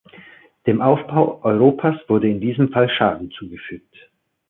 Dem 0.65 0.81
Aufbau 0.81 1.43
Europas 1.43 1.93
wurde 2.07 2.27
in 2.27 2.41
diesem 2.41 2.71
Fall 2.71 2.89
Schaden 2.89 3.29
zugefügt. 3.37 3.95